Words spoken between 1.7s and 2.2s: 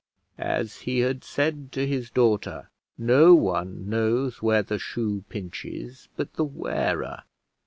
to his